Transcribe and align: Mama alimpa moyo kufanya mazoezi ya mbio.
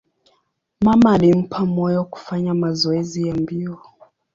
Mama 0.81 1.11
alimpa 1.13 1.65
moyo 1.65 2.03
kufanya 2.05 2.53
mazoezi 2.53 3.27
ya 3.27 3.35
mbio. 3.35 3.79